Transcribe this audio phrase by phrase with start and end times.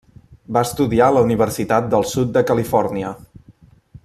[0.55, 3.17] Va estudiar a la Universitat del Sud de Califòrnia.